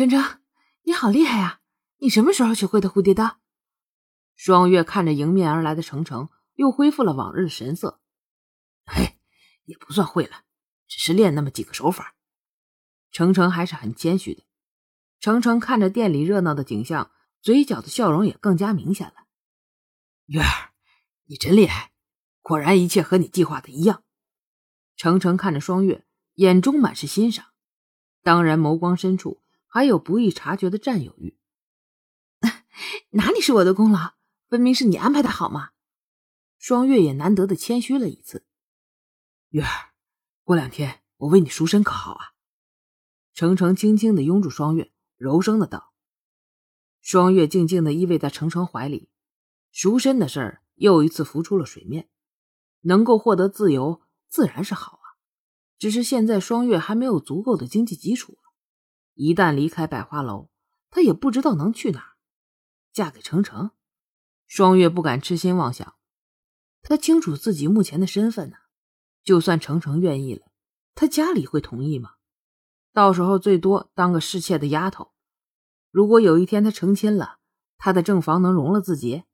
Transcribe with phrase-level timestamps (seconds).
[0.00, 0.40] 程程，
[0.84, 1.60] 你好厉害呀！
[1.98, 3.38] 你什么时候学会的蝴蝶刀？
[4.34, 8.00] 双月看着迎面而来的程程，又恢复了往日的神色。
[8.86, 9.18] 嘿，
[9.64, 10.44] 也不算会了，
[10.88, 12.14] 只是练那么几个手法。
[13.10, 14.42] 程程还是很谦虚的。
[15.18, 17.10] 程程看着店里热闹的景象，
[17.42, 19.26] 嘴角的笑容也更加明显了。
[20.24, 20.72] 月儿，
[21.26, 21.92] 你真厉害，
[22.40, 24.02] 果然一切和你计划的一样。
[24.96, 26.06] 程程看着双月，
[26.36, 27.48] 眼中满是欣赏，
[28.22, 29.42] 当然眸光深处
[29.72, 31.38] 还有不易察觉的占有欲。
[33.10, 34.14] 哪里是我的功劳？
[34.48, 35.70] 分明是你安排的好嘛！
[36.58, 38.44] 双月也难得的谦虚了一次。
[39.50, 39.94] 月儿，
[40.42, 42.34] 过两天我为你赎身，可好啊？
[43.32, 45.92] 程程轻轻的拥住双月，柔声的道。
[47.00, 49.08] 双月静静的依偎在程程怀里，
[49.70, 52.10] 赎身的事儿又一次浮出了水面。
[52.80, 55.14] 能够获得自由，自然是好啊。
[55.78, 58.38] 只是现在双月还没有足够的经济基础，
[59.22, 60.48] 一旦离开百花楼，
[60.88, 62.14] 她也不知道能去哪。
[62.90, 63.72] 嫁给程程？
[64.46, 65.94] 双月不敢痴心妄想，
[66.80, 68.56] 她清楚自己目前的身份呢。
[69.22, 70.46] 就算程程愿意了，
[70.94, 72.12] 他家里会同意吗？
[72.94, 75.12] 到时候最多当个侍妾的丫头。
[75.90, 77.40] 如果有一天他成亲了，
[77.76, 79.24] 他的正房能容了自己？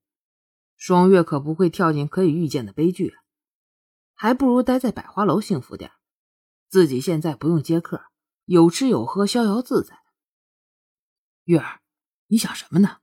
[0.74, 3.22] 双月可不会跳进可以预见的悲剧啊！
[4.14, 5.92] 还不如待在百花楼幸福点。
[6.68, 8.02] 自己现在不用接客，
[8.46, 10.04] 有吃有喝，逍遥自在。
[11.44, 11.80] 月儿，
[12.28, 12.98] 你想什么呢？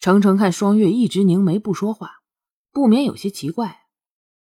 [0.00, 2.22] 程程看双月一直凝眉不说话，
[2.72, 3.86] 不免有些奇怪。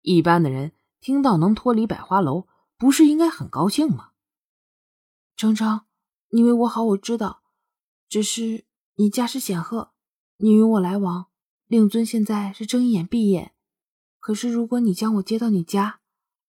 [0.01, 2.47] 一般的人听到能脱离百花楼，
[2.77, 4.13] 不是应该很高兴吗？
[5.35, 5.85] 程程，
[6.29, 7.43] 你为我好，我知道。
[8.09, 9.93] 只是你家世显赫，
[10.37, 11.27] 你与我来往，
[11.67, 13.53] 令尊现在是睁一眼闭一眼。
[14.19, 15.99] 可是如果你将我接到你家，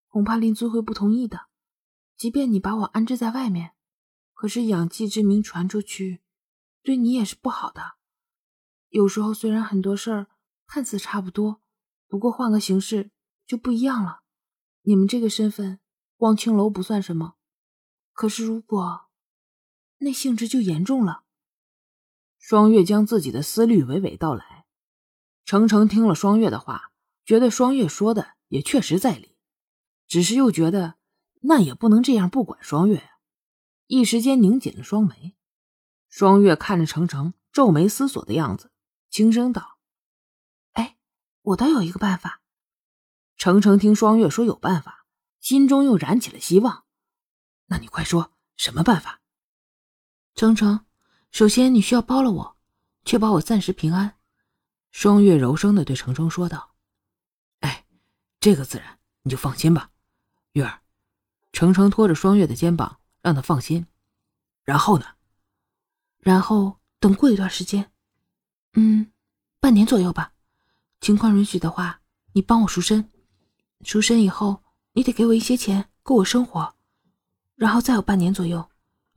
[0.08, 1.48] 恐怕令尊会不同意的。
[2.16, 3.72] 即便你把我安置在外面，
[4.32, 6.22] 可是养妓之名传出去，
[6.82, 7.96] 对你也是不好的。
[8.88, 10.28] 有时候虽然很多事儿
[10.66, 11.60] 看似差不多，
[12.08, 13.10] 不过换个形式
[13.46, 14.20] 就不一样了。
[14.82, 15.80] 你们这个身份，
[16.16, 17.34] 光青楼不算什么，
[18.12, 19.06] 可是如果
[19.98, 21.24] 那性质就严重了。
[22.38, 24.66] 双月将自己的思虑娓娓道来。
[25.44, 26.92] 程程听了双月的话，
[27.24, 29.36] 觉得双月说的也确实在理，
[30.06, 30.94] 只是又觉得
[31.42, 33.10] 那也不能这样不管双月啊，
[33.86, 35.36] 一时间拧紧了双眉。
[36.08, 38.70] 双月看着程程皱眉思索的样子。
[39.08, 39.78] 轻声道
[40.72, 40.98] ：“哎，
[41.42, 42.42] 我倒有一个办法。”
[43.38, 45.06] 程程听双月说有办法，
[45.40, 46.84] 心中又燃起了希望。
[47.66, 49.20] 那你快说，什么办法？
[50.34, 50.84] 程程，
[51.30, 52.56] 首先你需要包了我，
[53.04, 54.18] 确保我暂时平安。”
[54.90, 56.74] 双月柔声的对程程说道。
[57.60, 57.86] “哎，
[58.40, 59.90] 这个自然，你就放心吧，
[60.52, 60.82] 月儿。”
[61.56, 63.86] 程程拖着双月的肩膀，让他放心。
[64.62, 65.06] 然后呢？
[66.18, 67.90] 然后等过一段时间。
[68.74, 69.10] 嗯，
[69.58, 70.34] 半年左右吧，
[71.00, 72.02] 情况允许的话，
[72.34, 73.10] 你帮我赎身。
[73.84, 74.62] 赎身以后，
[74.92, 76.74] 你得给我一些钱，够我生活。
[77.54, 78.68] 然后再有半年左右，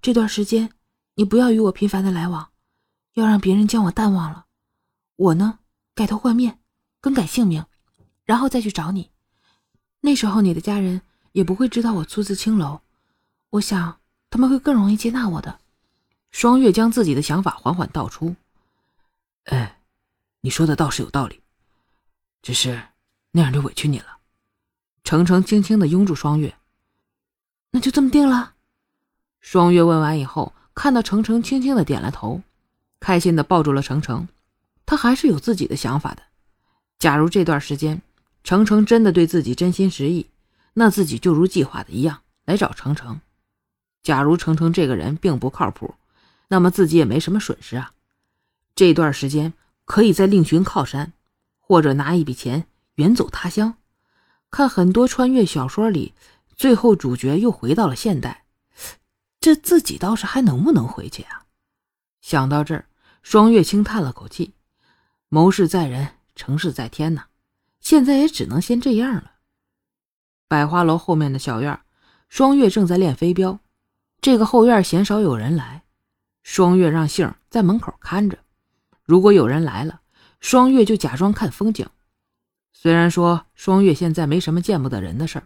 [0.02, 0.72] 这段时间
[1.16, 2.52] 你不要与我频繁的来往，
[3.16, 4.46] 要让别人将我淡忘了。
[5.18, 5.60] 我呢，
[5.94, 6.62] 改头换面，
[7.02, 7.66] 更改姓名，
[8.24, 9.12] 然后再去找你。
[10.00, 11.02] 那时候你的家人
[11.32, 12.82] 也不会知道我出自青楼，
[13.52, 15.60] 我想他们会更容易接纳我的。
[16.32, 18.36] 双月将自己的想法缓缓道出。
[19.46, 19.80] 哎，
[20.42, 21.42] 你说的倒是有道理，
[22.42, 22.82] 只是
[23.32, 24.18] 那样就委屈你了。
[25.04, 26.56] 程程轻轻的拥住双月，
[27.72, 28.54] 那就这么定了。
[29.40, 32.44] 双月问完以后，看到程程轻轻的点了头，
[33.00, 34.28] 开心的抱住了程程。
[34.86, 36.24] 他还是有自己的想法的。
[37.00, 38.02] 假如这段时间
[38.44, 40.28] 程程真的对自己真心实意，
[40.80, 43.20] 那自己就如计划的一样来找程程。
[44.02, 45.96] 假如程程这个人并不靠谱，
[46.48, 47.92] 那么自己也没什么损失啊。
[48.76, 49.54] 这段时间
[49.84, 51.12] 可以再另寻靠山，
[51.60, 53.76] 或者拿一笔钱远走他乡。
[54.50, 56.14] 看很多穿越小说里，
[56.56, 58.46] 最后主角又回到了现代，
[59.42, 61.44] 这自己倒是还能不能回去啊？
[62.22, 62.86] 想到这儿，
[63.22, 64.54] 双月轻叹了口气。
[65.28, 67.26] 谋事在人，成事在天呐，
[67.82, 69.34] 现在也只能先这样了。
[70.50, 71.80] 百花楼后面的小院，
[72.28, 73.60] 双月正在练飞镖。
[74.20, 75.84] 这个后院鲜少有人来，
[76.42, 78.40] 双月让杏在门口看着。
[79.06, 80.02] 如果有人来了，
[80.40, 81.88] 双月就假装看风景。
[82.74, 85.46] 虽然说双月现在没什么见不得人的事儿，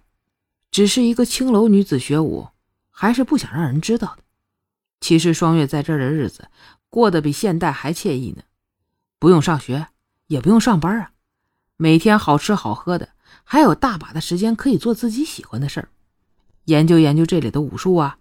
[0.71, 2.47] 只是一个青楼女子学武，
[2.89, 4.23] 还是不想让人知道的。
[5.01, 6.47] 其实双月在这儿的日子
[6.89, 8.43] 过得比现代还惬意呢，
[9.19, 9.87] 不用上学，
[10.27, 11.11] 也不用上班啊，
[11.75, 13.09] 每天好吃好喝的，
[13.43, 15.89] 还有大把的时间可以做自己喜欢的事儿，
[16.65, 18.17] 研究研究这里的武术啊，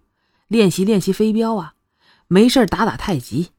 [0.47, 1.75] 练习练习飞镖啊，
[2.27, 3.51] 没事打打太极。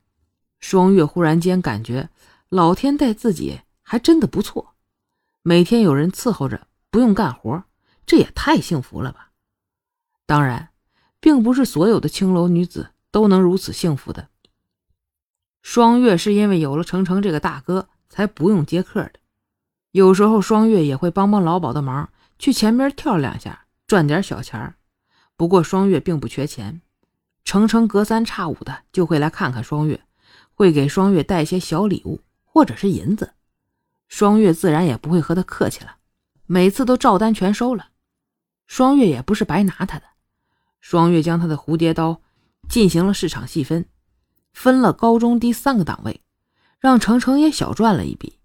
[0.61, 2.09] 双月忽然间感觉
[2.49, 4.75] 老天待自己还真的不错，
[5.43, 7.65] 每天有人伺候着，不用干活，
[8.07, 9.31] 这也太幸福了吧！
[10.27, 10.71] 当然，
[11.21, 14.29] 并不是所有的青楼女子都能如此幸福的。
[15.61, 19.13] 双月是因为有了程程这个大哥，才不用接客的。
[19.95, 24.75] 有时候，双月也会帮帮老鸨的忙，去前边跳两下，赚点小钱
[25.37, 26.81] 不过，双月并不缺钱，
[27.45, 30.01] 程程隔三差五的就会来看看双月。
[30.53, 33.35] 会给双月带些小礼物，或者是银子，
[34.09, 35.99] 双月自然也不会和他客气了，
[36.47, 37.91] 每次都照单全收了。
[38.67, 40.03] 双月也不是白拿他的，
[40.81, 42.21] 双月将他的蝴蝶刀
[42.69, 43.87] 进行了市场细分，
[44.53, 46.21] 分了高中低三个档位，
[46.81, 48.41] 让程程也小赚了一笔。